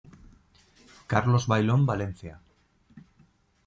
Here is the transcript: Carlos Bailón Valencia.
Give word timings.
Carlos 1.11 1.43
Bailón 1.51 1.81
Valencia. 1.91 2.35